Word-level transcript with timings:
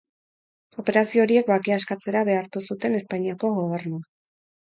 Operazio 0.83 1.21
horiek 1.25 1.51
bakea 1.51 1.77
eskatzera 1.81 2.23
behartu 2.31 2.63
zuten 2.71 2.97
Espainiako 3.03 3.53
gobernua. 3.59 4.03